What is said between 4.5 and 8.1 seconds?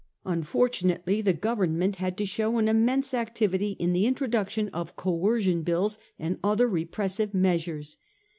of Coercion Bills and other repressive measures.